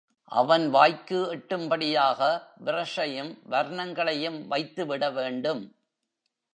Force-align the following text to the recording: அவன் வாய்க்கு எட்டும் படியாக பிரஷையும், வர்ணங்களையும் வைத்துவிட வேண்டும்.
அவன் 0.23 0.69
வாய்க்கு 0.69 1.27
எட்டும் 1.29 1.67
படியாக 1.67 2.47
பிரஷையும், 2.65 3.37
வர்ணங்களையும் 3.49 4.47
வைத்துவிட 4.47 5.09
வேண்டும். 5.09 5.75